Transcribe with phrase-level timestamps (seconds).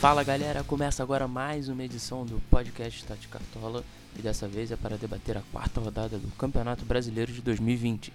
[0.00, 3.82] Fala galera, começa agora mais uma edição do podcast Tati Cartola
[4.16, 8.12] e dessa vez é para debater a quarta rodada do Campeonato Brasileiro de 2020.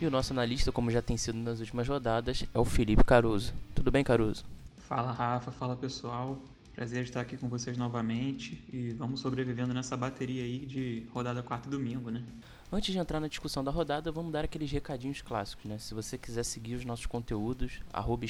[0.00, 3.52] E o nosso analista, como já tem sido nas últimas rodadas, é o Felipe Caruso.
[3.74, 4.44] Tudo bem, Caruso?
[4.78, 6.38] Fala Rafa, fala pessoal.
[6.80, 11.68] Prazer estar aqui com vocês novamente e vamos sobrevivendo nessa bateria aí de rodada quarta
[11.68, 12.24] e domingo, né?
[12.72, 15.76] Antes de entrar na discussão da rodada, vamos dar aqueles recadinhos clássicos, né?
[15.76, 18.24] Se você quiser seguir os nossos conteúdos, arroba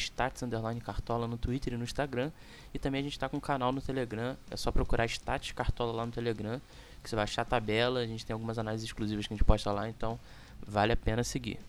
[1.28, 2.32] no Twitter e no Instagram.
[2.74, 5.92] E também a gente está com um canal no Telegram, é só procurar Stats Cartola
[5.92, 6.60] lá no Telegram,
[7.04, 9.46] que você vai achar a tabela, a gente tem algumas análises exclusivas que a gente
[9.46, 10.18] posta lá, então
[10.66, 11.60] vale a pena seguir.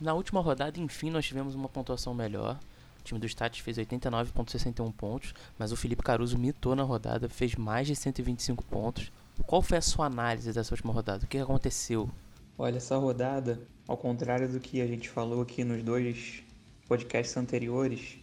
[0.00, 2.56] Na última rodada, enfim, nós tivemos uma pontuação melhor.
[3.04, 7.54] O time do Stats fez 89,61 pontos, mas o Felipe Caruso mitou na rodada, fez
[7.54, 9.12] mais de 125 pontos.
[9.46, 11.22] Qual foi a sua análise dessa última rodada?
[11.22, 12.08] O que aconteceu?
[12.56, 16.42] Olha, essa rodada, ao contrário do que a gente falou aqui nos dois
[16.88, 18.16] podcasts anteriores,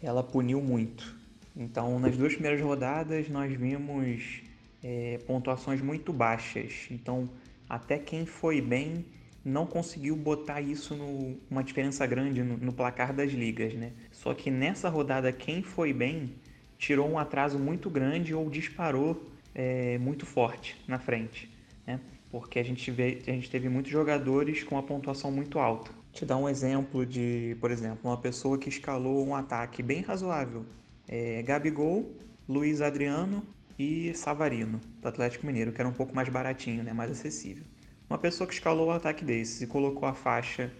[0.00, 1.16] ela puniu muito.
[1.56, 4.40] Então, nas duas primeiras rodadas, nós vimos
[4.84, 6.86] é, pontuações muito baixas.
[6.92, 7.28] Então,
[7.68, 9.04] até quem foi bem
[9.44, 13.92] não conseguiu botar isso numa diferença grande no, no, placar das ligas, né?
[14.22, 16.34] Só que nessa rodada, quem foi bem
[16.78, 19.20] tirou um atraso muito grande ou disparou
[19.52, 21.50] é, muito forte na frente,
[21.84, 21.98] né?
[22.30, 25.90] porque a gente, vê, a gente teve muitos jogadores com a pontuação muito alta.
[26.12, 30.64] Te dar um exemplo de, por exemplo, uma pessoa que escalou um ataque bem razoável.
[31.08, 32.08] É, Gabigol,
[32.48, 33.42] Luiz Adriano
[33.76, 37.64] e Savarino, do Atlético Mineiro, que era um pouco mais baratinho, né, mais acessível.
[38.08, 40.70] Uma pessoa que escalou um ataque desses e colocou a faixa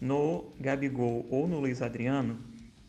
[0.00, 2.38] no Gabigol ou no Luiz Adriano,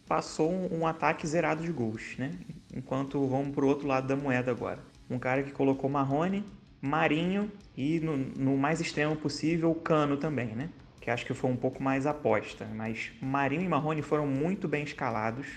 [0.09, 2.31] passou um, um ataque zerado de gols, né?
[2.75, 4.79] Enquanto vamos para o outro lado da moeda agora
[5.09, 6.45] um cara que colocou Marrone,
[6.81, 10.69] Marinho e no, no, mais extremo possível Cano também, né?
[11.01, 12.65] Que acho que foi um pouco mais aposta.
[12.75, 15.47] Mas Marinho e Marrone foram muito bem escalados.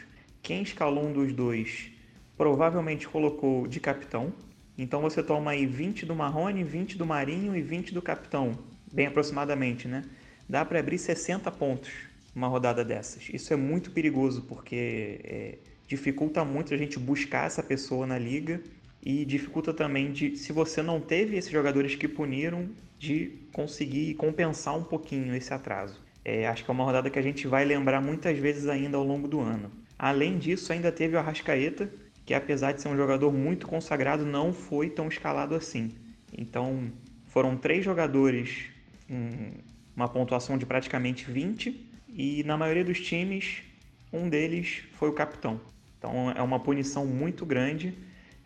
[0.40, 1.92] Quem escalou um dos dois
[2.36, 4.32] provavelmente colocou de capitão.
[4.78, 8.58] Então você toma aí 20 do Marrone, 20 do Marinho e 20 do capitão,
[8.90, 10.02] bem aproximadamente, né?
[10.48, 11.92] Dá para abrir 60 pontos
[12.34, 13.28] uma rodada dessas.
[13.32, 18.60] Isso é muito perigoso porque é, dificulta muito a gente buscar essa pessoa na liga
[19.04, 24.76] e dificulta também de, se você não teve esses jogadores que puniram, de conseguir compensar
[24.76, 26.00] um pouquinho esse atraso.
[26.24, 29.04] É, acho que é uma rodada que a gente vai lembrar muitas vezes ainda ao
[29.04, 29.70] longo do ano.
[29.98, 31.92] Além disso, ainda teve o Arrascaeta,
[32.24, 35.90] que apesar de ser um jogador muito consagrado, não foi tão escalado assim.
[36.36, 36.92] Então,
[37.26, 38.66] foram três jogadores,
[39.10, 39.52] um,
[39.96, 43.62] uma pontuação de praticamente 20, e na maioria dos times,
[44.12, 45.60] um deles foi o capitão.
[45.98, 47.96] Então, é uma punição muito grande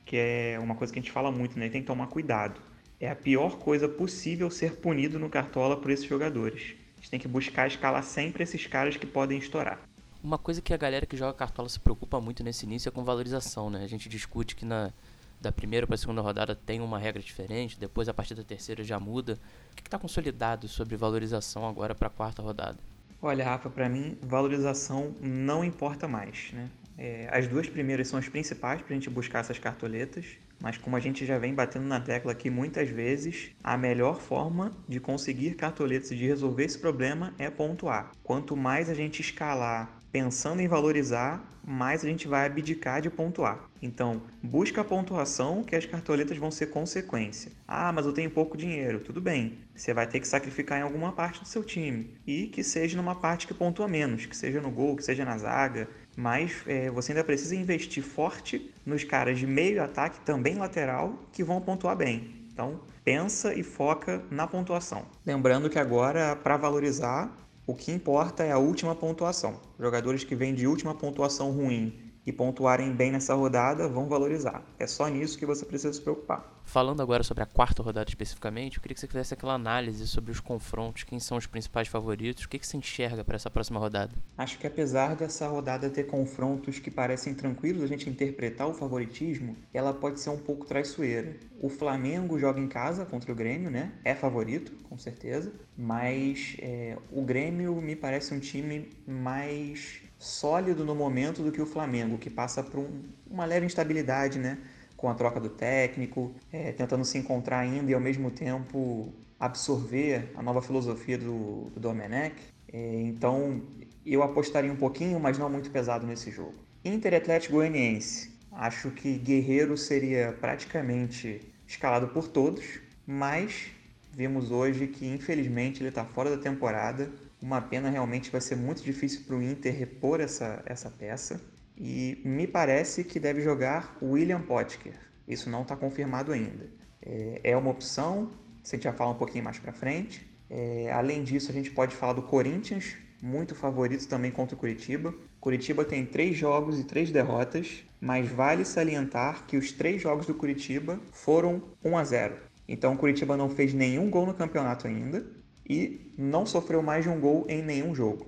[0.07, 1.69] que é uma coisa que a gente fala muito, né?
[1.69, 2.61] Tem que tomar cuidado.
[3.01, 6.77] É a pior coisa possível ser punido no Cartola por esses jogadores.
[6.97, 9.81] A gente tem que buscar escalar sempre esses caras que podem estourar.
[10.23, 13.05] Uma coisa que a galera que joga Cartola se preocupa muito nesse início é com
[13.05, 13.83] valorização, né?
[13.83, 14.93] A gente discute que na
[15.39, 18.83] da primeira para a segunda rodada tem uma regra diferente, depois a partir da terceira
[18.83, 19.39] já muda.
[19.73, 22.79] O que está consolidado sobre valorização agora para a quarta rodada?
[23.21, 26.51] Olha, Rafa, para mim, valorização não importa mais.
[26.53, 26.69] Né?
[26.99, 30.27] É, as duas primeiras são as principais para a gente buscar essas cartoletas,
[30.61, 34.71] mas como a gente já vem batendo na tecla aqui muitas vezes, a melhor forma
[34.89, 38.13] de conseguir cartoletas e de resolver esse problema é pontuar.
[38.23, 43.69] Quanto mais a gente escalar pensando em valorizar, mais a gente vai abdicar de pontuar.
[43.83, 47.53] Então, busca a pontuação que as cartoletas vão ser consequência.
[47.69, 49.01] Ah, mas eu tenho pouco dinheiro.
[49.01, 49.59] Tudo bem.
[49.75, 52.15] Você vai ter que sacrificar em alguma parte do seu time.
[52.27, 55.37] E que seja numa parte que pontua menos, que seja no gol, que seja na
[55.37, 61.29] zaga, mas é, você ainda precisa investir forte nos caras de meio ataque, também lateral,
[61.31, 62.47] que vão pontuar bem.
[62.51, 65.05] Então, pensa e foca na pontuação.
[65.27, 67.31] Lembrando que agora, para valorizar,
[67.67, 69.61] o que importa é a última pontuação.
[69.79, 74.63] Jogadores que vêm de última pontuação ruim e pontuarem bem nessa rodada vão valorizar.
[74.79, 76.57] É só nisso que você precisa se preocupar.
[76.65, 80.33] Falando agora sobre a quarta rodada especificamente, eu queria que você fizesse aquela análise sobre
[80.33, 83.79] os confrontos, quem são os principais favoritos, o que, que você enxerga para essa próxima
[83.79, 84.13] rodada?
[84.37, 89.57] Acho que apesar dessa rodada ter confrontos que parecem tranquilos, a gente interpretar o favoritismo,
[89.73, 91.37] ela pode ser um pouco traiçoeira.
[91.63, 93.93] O Flamengo joga em casa contra o Grêmio, né?
[94.05, 100.95] É favorito, com certeza, mas é, o Grêmio me parece um time mais sólido no
[100.95, 104.59] momento do que o Flamengo, que passa por um, uma leve instabilidade, né?
[104.97, 110.33] Com a troca do técnico, é, tentando se encontrar ainda e ao mesmo tempo absorver
[110.35, 112.35] a nova filosofia do, do Domenech.
[112.73, 113.63] É, então
[114.05, 116.55] eu apostaria um pouquinho, mas não muito pesado nesse jogo.
[116.85, 118.35] Inter Atlético Goianiense.
[118.53, 122.65] Acho que Guerreiro seria praticamente escalado por todos,
[123.07, 123.67] mas
[124.13, 127.11] vimos hoje que infelizmente ele está fora da temporada
[127.41, 131.41] Uma pena, realmente vai ser muito difícil para o Inter repor essa, essa peça.
[131.77, 134.95] E me parece que deve jogar William Potker.
[135.29, 136.67] Isso não está confirmado ainda.
[137.03, 138.31] É, é, uma opção,
[138.65, 140.27] a gente já fala um pouquinho mais para frente.
[140.49, 145.15] É, além disso, a gente pode falar do Corinthians, muito favorito também contra o Curitiba.
[145.39, 150.35] Curitiba tem três jogos e três derrotas, mas vale salientar que os três jogos do
[150.35, 152.37] Curitiba foram 1 a 0.
[152.67, 155.36] Então o Curitiba não fez nenhum gol no campeonato ainda
[155.69, 158.27] e não sofreu mais de um gol em nenhum jogo.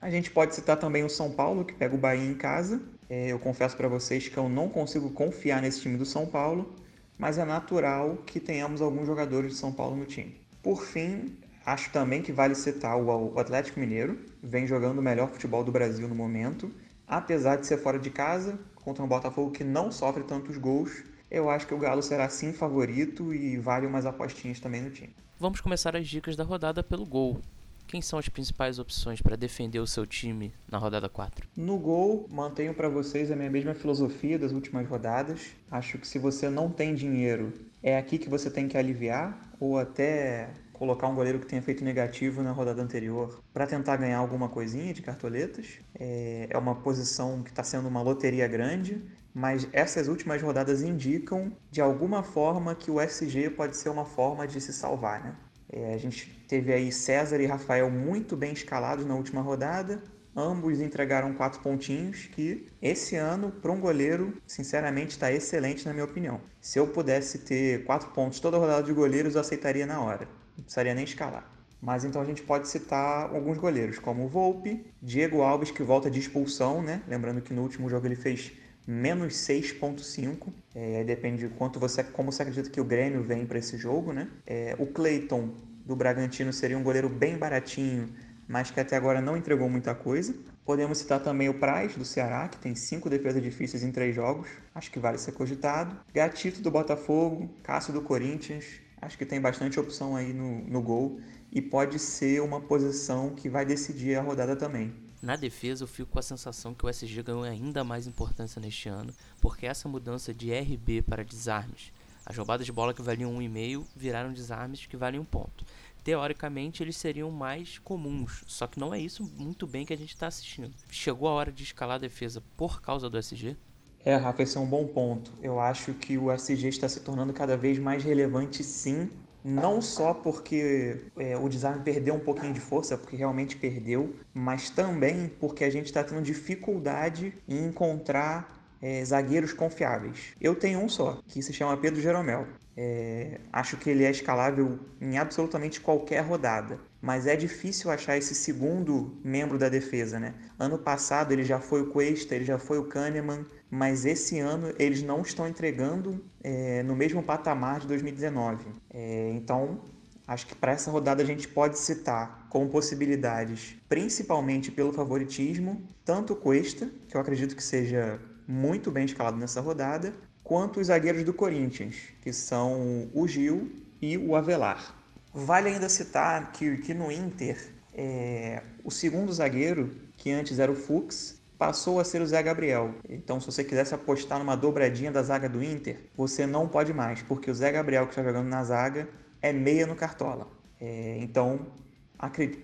[0.00, 2.82] A gente pode citar também o São Paulo, que pega o Bahia em casa.
[3.08, 6.74] É, eu confesso para vocês que eu não consigo confiar nesse time do São Paulo,
[7.18, 10.40] mas é natural que tenhamos alguns jogadores de São Paulo no time.
[10.62, 11.36] Por fim,
[11.66, 16.06] Acho também que vale citar o Atlético Mineiro, vem jogando o melhor futebol do Brasil
[16.06, 16.70] no momento,
[17.08, 21.02] apesar de ser fora de casa, contra um Botafogo que não sofre tantos gols.
[21.34, 25.12] Eu acho que o Galo será sim favorito e vale umas apostinhas também no time.
[25.36, 27.40] Vamos começar as dicas da rodada pelo gol.
[27.88, 31.48] Quem são as principais opções para defender o seu time na rodada 4?
[31.56, 35.56] No gol, mantenho para vocês a minha mesma filosofia das últimas rodadas.
[35.68, 37.52] Acho que se você não tem dinheiro,
[37.82, 41.82] é aqui que você tem que aliviar ou até colocar um goleiro que tenha feito
[41.82, 45.80] negativo na rodada anterior para tentar ganhar alguma coisinha de cartoletas.
[45.98, 49.02] É, é uma posição que está sendo uma loteria grande,
[49.34, 54.46] mas essas últimas rodadas indicam de alguma forma que o SG pode ser uma forma
[54.46, 55.36] de se salvar, né?
[55.70, 60.02] É, a gente teve aí César e Rafael muito bem escalados na última rodada.
[60.36, 66.04] Ambos entregaram quatro pontinhos, que esse ano, para um goleiro, sinceramente, está excelente na minha
[66.04, 66.40] opinião.
[66.60, 70.64] Se eu pudesse ter quatro pontos toda rodada de goleiros, eu aceitaria na hora não
[70.64, 71.50] precisaria nem escalar.
[71.80, 76.10] Mas então a gente pode citar alguns goleiros, como o Volpe, Diego Alves, que volta
[76.10, 77.02] de expulsão, né?
[77.06, 78.52] Lembrando que no último jogo ele fez
[78.86, 80.52] menos 6.5.
[80.74, 84.12] É, depende de quanto você, como você acredita que o Grêmio vem para esse jogo,
[84.12, 84.28] né?
[84.46, 85.50] É, o Cleiton
[85.84, 88.08] do Bragantino seria um goleiro bem baratinho,
[88.48, 90.34] mas que até agora não entregou muita coisa.
[90.64, 94.48] Podemos citar também o Praz do Ceará, que tem cinco defesas difíceis em três jogos,
[94.74, 95.96] acho que vale ser cogitado.
[96.12, 98.64] Gatito do Botafogo, Cássio do Corinthians,
[99.00, 101.20] acho que tem bastante opção aí no, no gol
[101.52, 105.03] e pode ser uma posição que vai decidir a rodada também.
[105.24, 108.90] Na defesa, eu fico com a sensação que o SG ganhou ainda mais importância neste
[108.90, 109.10] ano,
[109.40, 111.94] porque essa mudança de RB para desarmes,
[112.26, 115.64] as roubadas de bola que valiam 1,5 viraram desarmes que valem um ponto.
[116.04, 120.12] Teoricamente, eles seriam mais comuns, só que não é isso muito bem que a gente
[120.12, 120.74] está assistindo.
[120.90, 123.56] Chegou a hora de escalar a defesa por causa do SG?
[124.04, 125.32] É, Rafa, esse é um bom ponto.
[125.40, 129.08] Eu acho que o SG está se tornando cada vez mais relevante, sim.
[129.44, 134.70] Não só porque é, o design perdeu um pouquinho de força, porque realmente perdeu, mas
[134.70, 140.34] também porque a gente está tendo dificuldade em encontrar é, zagueiros confiáveis.
[140.40, 142.46] Eu tenho um só, que se chama Pedro Jeromel.
[142.76, 148.34] É, acho que ele é escalável em absolutamente qualquer rodada, mas é difícil achar esse
[148.34, 150.34] segundo membro da defesa, né?
[150.58, 154.74] Ano passado ele já foi o Cuesta, ele já foi o Kahneman, mas esse ano
[154.78, 158.64] eles não estão entregando é, no mesmo patamar de 2019.
[158.90, 159.80] É, então,
[160.26, 166.32] acho que para essa rodada a gente pode citar como possibilidades, principalmente pelo favoritismo, tanto
[166.32, 170.14] o Cuesta, que eu acredito que seja muito bem escalado nessa rodada,
[170.44, 174.94] quanto os zagueiros do Corinthians, que são o Gil e o Avelar.
[175.32, 180.76] Vale ainda citar que, que no Inter, é, o segundo zagueiro, que antes era o
[180.76, 182.94] Fux, passou a ser o Zé Gabriel.
[183.08, 187.22] Então, se você quisesse apostar numa dobradinha da zaga do Inter, você não pode mais,
[187.22, 189.08] porque o Zé Gabriel que está jogando na zaga
[189.40, 190.46] é meia no Cartola.
[190.80, 191.66] É, então,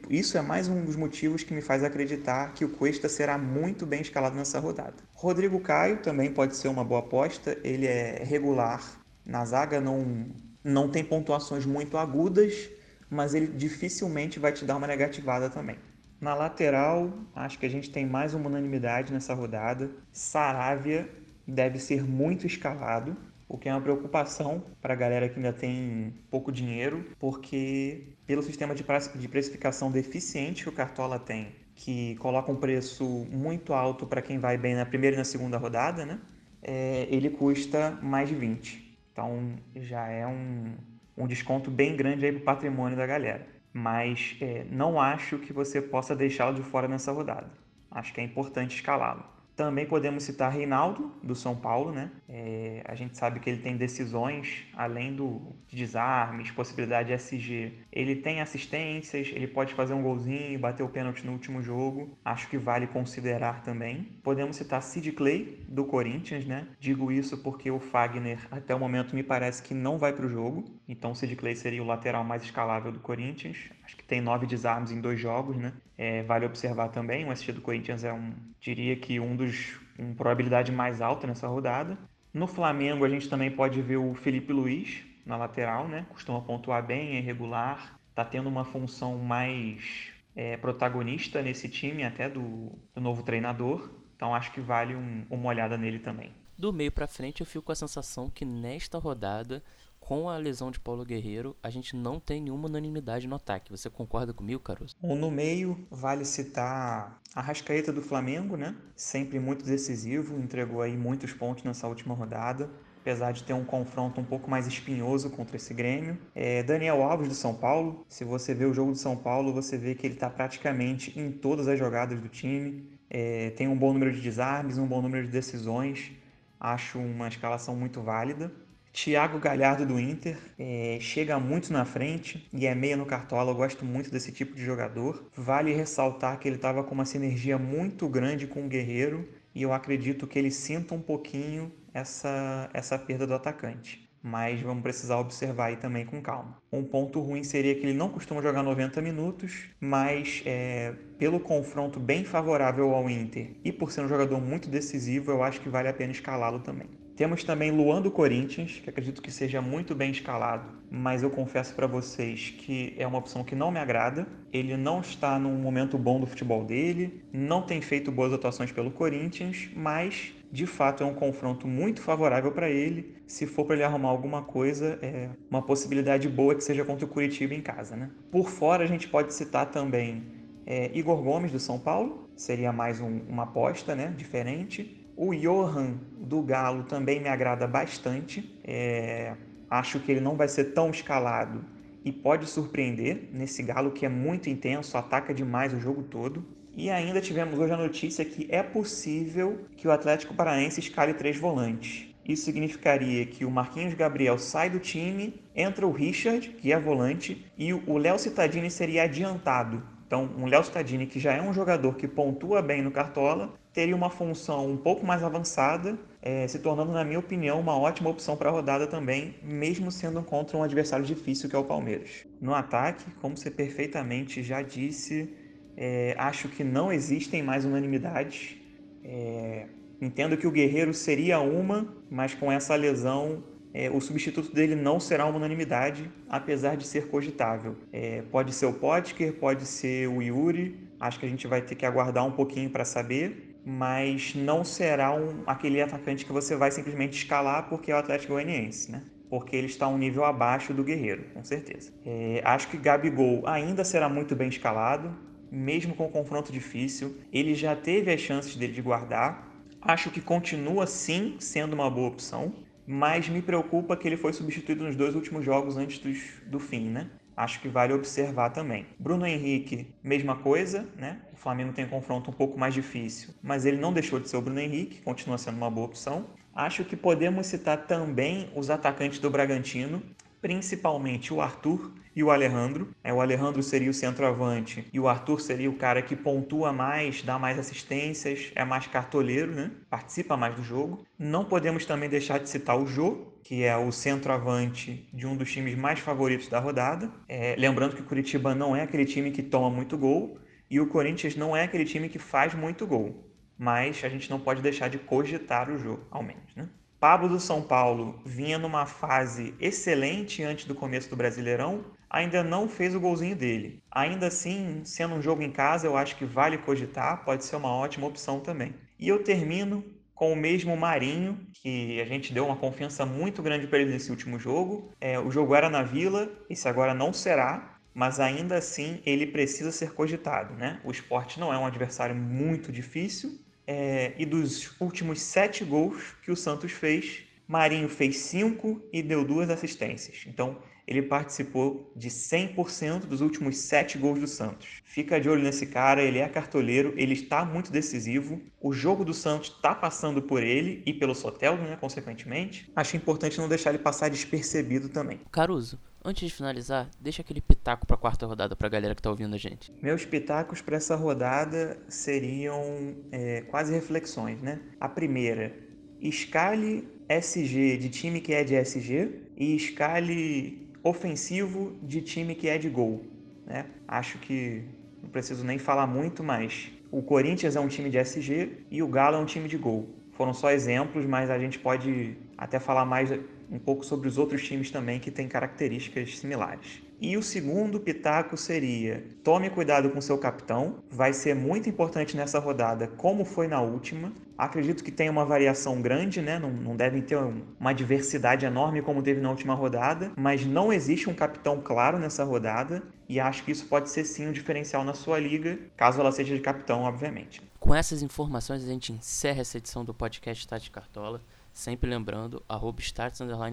[0.09, 3.85] isso é mais um dos motivos que me faz acreditar que o Cuesta será muito
[3.85, 4.95] bem escalado nessa rodada.
[5.13, 8.83] Rodrigo Caio também pode ser uma boa aposta, ele é regular
[9.25, 10.27] na zaga, não,
[10.65, 12.71] não tem pontuações muito agudas,
[13.11, 15.77] mas ele dificilmente vai te dar uma negativada também.
[16.21, 19.91] Na lateral, acho que a gente tem mais uma unanimidade nessa rodada.
[20.13, 21.09] Saravia
[21.47, 23.17] deve ser muito escalado
[23.51, 28.45] o que é uma preocupação para a galera que ainda tem pouco dinheiro, porque pelo
[28.45, 34.23] sistema de precificação deficiente que o Cartola tem, que coloca um preço muito alto para
[34.23, 36.21] quem vai bem na primeira e na segunda rodada, né?
[36.63, 38.99] É, ele custa mais de 20.
[39.11, 40.77] Então já é um,
[41.19, 43.45] um desconto bem grande aí para o patrimônio da galera.
[43.73, 47.51] Mas é, não acho que você possa deixá-lo de fora nessa rodada.
[47.91, 49.25] Acho que é importante escalá-lo.
[49.61, 52.11] Também podemos citar Reinaldo, do São Paulo, né?
[52.27, 57.75] É, a gente sabe que ele tem decisões, além do de desarmes, possibilidade de SG.
[57.93, 62.17] Ele tem assistências, ele pode fazer um golzinho, bater o pênalti no último jogo.
[62.25, 64.19] Acho que vale considerar também.
[64.23, 66.67] Podemos citar Sid Clay, do Corinthians, né?
[66.81, 70.29] Digo isso porque o Fagner, até o momento, me parece que não vai para o
[70.31, 70.65] jogo.
[70.91, 73.71] Então, o Sid Clay seria o lateral mais escalável do Corinthians.
[73.85, 75.73] Acho que tem nove desarmes em dois jogos, né?
[75.97, 80.17] É, vale observar também, o SG do Corinthians é um, diria que um dos, uma
[80.17, 81.97] probabilidade mais alta nessa rodada.
[82.35, 86.07] No Flamengo, a gente também pode ver o Felipe Luiz na lateral, né?
[86.09, 92.29] Costuma pontuar bem, é regular, tá tendo uma função mais é, protagonista nesse time, até
[92.29, 93.89] do, do, novo treinador.
[94.17, 96.33] Então acho que vale um, uma olhada nele também.
[96.59, 99.63] Do meio para frente, eu fico com a sensação que nesta rodada
[100.01, 103.71] com a lesão de Paulo Guerreiro, a gente não tem nenhuma unanimidade no ataque.
[103.71, 104.97] Você concorda comigo, Caruso?
[105.01, 108.75] No meio, vale citar a Rascaeta do Flamengo, né?
[108.97, 112.69] Sempre muito decisivo, entregou aí muitos pontos nessa última rodada
[113.01, 116.19] apesar de ter um confronto um pouco mais espinhoso contra esse Grêmio.
[116.35, 118.05] É Daniel Alves do São Paulo.
[118.09, 121.33] Se você vê o jogo do São Paulo, você vê que ele está praticamente em
[121.33, 122.89] todas as jogadas do time.
[123.09, 126.13] É, tem um bom número de desarmes, um bom número de decisões.
[126.59, 128.53] Acho uma escalação muito válida.
[128.93, 133.53] Thiago Galhardo do Inter é, chega muito na frente e é meia no cartola.
[133.53, 135.25] Eu gosto muito desse tipo de jogador.
[135.35, 139.73] Vale ressaltar que ele estava com uma sinergia muito grande com o Guerreiro e eu
[139.73, 144.09] acredito que ele sinta um pouquinho essa, essa perda do atacante.
[144.23, 146.59] Mas vamos precisar observar aí também com calma.
[146.71, 151.99] Um ponto ruim seria que ele não costuma jogar 90 minutos, mas é, pelo confronto
[151.99, 155.89] bem favorável ao Inter e por ser um jogador muito decisivo, eu acho que vale
[155.89, 157.00] a pena escalá-lo também.
[157.21, 161.75] Temos também Luan do Corinthians, que acredito que seja muito bem escalado, mas eu confesso
[161.75, 164.27] para vocês que é uma opção que não me agrada.
[164.51, 168.91] Ele não está num momento bom do futebol dele, não tem feito boas atuações pelo
[168.91, 173.15] Corinthians, mas de fato é um confronto muito favorável para ele.
[173.27, 177.09] Se for para ele arrumar alguma coisa, é uma possibilidade boa que seja contra o
[177.09, 178.09] Curitiba em casa, né?
[178.31, 180.23] Por fora a gente pode citar também
[180.67, 184.15] é, Igor Gomes do São Paulo, seria mais um, uma aposta, né?
[184.17, 184.97] Diferente.
[185.17, 188.59] O Johan do Galo também me agrada bastante.
[188.65, 189.35] É,
[189.69, 191.65] acho que ele não vai ser tão escalado
[192.05, 196.45] e pode surpreender nesse Galo que é muito intenso, ataca demais o jogo todo.
[196.77, 201.37] E ainda tivemos hoje a notícia que é possível que o Atlético Paranaense escale três
[201.37, 202.09] volantes.
[202.25, 207.45] Isso significaria que o Marquinhos Gabriel sai do time, entra o Richard, que é volante,
[207.59, 209.83] e o Léo Cittadini seria adiantado.
[210.11, 213.95] Então, um Léo Cittadini, que já é um jogador que pontua bem no Cartola, teria
[213.95, 218.37] uma função um pouco mais avançada, é, se tornando, na minha opinião, uma ótima opção
[218.37, 222.27] para a rodada também, mesmo sendo contra um adversário difícil que é o Palmeiras.
[222.41, 225.33] No ataque, como você perfeitamente já disse,
[225.77, 228.57] é, acho que não existem mais unanimidades.
[229.05, 229.69] É,
[230.03, 234.99] entendo que o Guerreiro seria uma, mas com essa lesão é, o substituto dele não
[234.99, 237.77] será uma unanimidade, apesar de ser cogitável.
[237.93, 241.75] É, pode ser o Potker, pode ser o Yuri, acho que a gente vai ter
[241.75, 246.71] que aguardar um pouquinho para saber mas não será um, aquele atacante que você vai
[246.71, 249.03] simplesmente escalar porque é o Atlético Goianiense, né?
[249.29, 251.93] Porque ele está um nível abaixo do Guerreiro, com certeza.
[252.05, 255.15] É, acho que Gabigol ainda será muito bem escalado,
[255.53, 257.17] mesmo com o confronto difícil.
[257.33, 259.49] Ele já teve as chances dele de guardar.
[259.81, 262.53] Acho que continua sim sendo uma boa opção,
[262.91, 266.89] mas me preocupa que ele foi substituído nos dois últimos jogos antes dos, do fim,
[266.89, 267.09] né?
[267.41, 268.87] acho que vale observar também.
[268.99, 271.21] Bruno Henrique, mesma coisa, né?
[271.33, 274.37] O Flamengo tem um confronto um pouco mais difícil, mas ele não deixou de ser
[274.37, 276.27] o Bruno Henrique, continua sendo uma boa opção.
[276.55, 280.03] Acho que podemos citar também os atacantes do Bragantino,
[280.41, 282.89] principalmente o Arthur e o Alejandro.
[283.03, 287.23] É, o Alejandro seria o centroavante e o Arthur seria o cara que pontua mais,
[287.23, 289.71] dá mais assistências, é mais cartoleiro, né?
[289.89, 291.05] participa mais do jogo.
[291.19, 295.51] Não podemos também deixar de citar o Jô, que é o centroavante de um dos
[295.51, 297.11] times mais favoritos da rodada.
[297.29, 300.87] É, lembrando que o Curitiba não é aquele time que toma muito gol e o
[300.87, 303.27] Corinthians não é aquele time que faz muito gol.
[303.59, 306.55] Mas a gente não pode deixar de cogitar o jogo, ao menos.
[306.57, 306.67] Né?
[307.01, 312.69] Pablo do São Paulo vinha numa fase excelente antes do começo do Brasileirão, ainda não
[312.69, 313.83] fez o golzinho dele.
[313.91, 317.75] Ainda assim, sendo um jogo em casa, eu acho que vale cogitar, pode ser uma
[317.75, 318.75] ótima opção também.
[318.99, 319.83] E eu termino
[320.15, 324.11] com o mesmo Marinho, que a gente deu uma confiança muito grande para ele nesse
[324.11, 324.93] último jogo.
[325.01, 329.73] É, o jogo era na Vila, esse agora não será, mas ainda assim ele precisa
[329.73, 330.53] ser cogitado.
[330.53, 330.79] Né?
[330.85, 333.41] O esporte não é um adversário muito difícil,
[333.71, 339.25] é, e dos últimos sete gols que o Santos fez, Marinho fez cinco e deu
[339.25, 340.25] duas assistências.
[340.27, 340.59] Então
[340.89, 344.83] ele participou de 100% dos últimos 7 gols do Santos.
[344.83, 348.43] Fica de olho nesse cara, ele é cartoleiro, ele está muito decisivo.
[348.61, 352.69] O jogo do Santos está passando por ele e pelo Soteldo, né, consequentemente.
[352.75, 355.21] Acho importante não deixar ele passar despercebido também.
[355.31, 359.01] Caruso, Antes de finalizar, deixa aquele pitaco para a quarta rodada para a galera que
[359.01, 359.71] está ouvindo a gente.
[359.83, 364.61] Meus pitacos para essa rodada seriam é, quase reflexões, né?
[364.81, 365.55] A primeira,
[366.01, 372.57] escale SG de time que é de SG e escale ofensivo de time que é
[372.57, 373.05] de gol.
[373.47, 373.67] Né?
[373.87, 374.65] Acho que
[375.03, 378.89] não preciso nem falar muito, mas o Corinthians é um time de SG e o
[378.89, 379.89] Galo é um time de gol.
[380.13, 383.11] Foram só exemplos, mas a gente pode até falar mais
[383.51, 386.83] um pouco sobre os outros times também que têm características similares.
[387.01, 392.39] E o segundo pitaco seria: tome cuidado com seu capitão, vai ser muito importante nessa
[392.39, 394.13] rodada, como foi na última.
[394.37, 396.39] Acredito que tem uma variação grande, né?
[396.39, 397.19] Não, não devem ter
[397.59, 402.25] uma diversidade enorme como teve na última rodada, mas não existe um capitão claro nessa
[402.25, 406.13] rodada e acho que isso pode ser sim um diferencial na sua liga, caso ela
[406.13, 407.43] seja de capitão, obviamente.
[407.59, 411.21] Com essas informações, a gente encerra essa edição do podcast Tati Cartola.
[411.53, 412.81] Sempre lembrando, arroba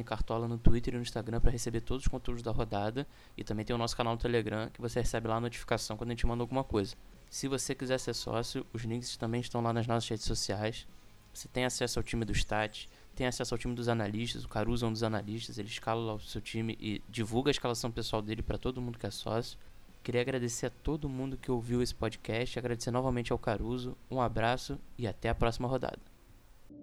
[0.05, 3.07] Cartola no Twitter e no Instagram para receber todos os conteúdos da rodada.
[3.35, 6.11] E também tem o nosso canal no Telegram que você recebe lá a notificação quando
[6.11, 6.95] a gente manda alguma coisa.
[7.29, 10.87] Se você quiser ser sócio, os links também estão lá nas nossas redes sociais.
[11.33, 14.43] Você tem acesso ao time do Stat, tem acesso ao time dos analistas.
[14.45, 17.51] O Caruso é um dos analistas, ele escala lá o seu time e divulga a
[17.51, 19.57] escalação pessoal dele para todo mundo que é sócio.
[20.03, 23.97] Queria agradecer a todo mundo que ouviu esse podcast, agradecer novamente ao Caruso.
[24.09, 26.16] Um abraço e até a próxima rodada.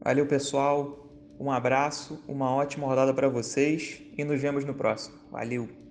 [0.01, 1.01] Valeu, pessoal.
[1.39, 5.19] Um abraço, uma ótima rodada para vocês e nos vemos no próximo.
[5.31, 5.84] Valeu!